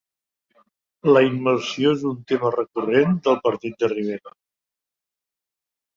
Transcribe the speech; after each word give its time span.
La 1.17 1.21
immersió 1.27 1.91
és 1.97 2.07
un 2.13 2.17
tema 2.31 2.51
recurrent 2.57 3.15
del 3.29 3.39
partit 3.49 3.77
de 3.85 3.91
Rivera 3.95 4.37